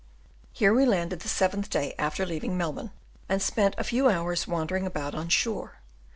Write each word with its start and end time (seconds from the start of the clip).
Here 0.51 0.73
we 0.73 0.87
landed 0.87 1.19
the 1.19 1.27
seventh 1.29 1.69
day 1.69 1.93
after 1.99 2.25
leaving 2.25 2.57
Melbourne, 2.57 2.89
and 3.29 3.39
spent 3.39 3.75
a 3.77 3.83
few 3.83 4.09
hours 4.09 4.47
wandering 4.47 4.87
about 4.87 5.13
on 5.13 5.29
shore. 5.29 5.77